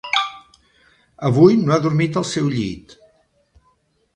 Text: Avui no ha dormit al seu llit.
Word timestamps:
Avui 1.29 1.57
no 1.67 1.75
ha 1.75 1.79
dormit 1.83 2.17
al 2.23 2.27
seu 2.31 2.51
llit. 2.55 2.97